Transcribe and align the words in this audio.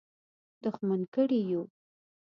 دښمن 0.63 1.01
کړي 1.13 1.39
یو. 1.51 1.63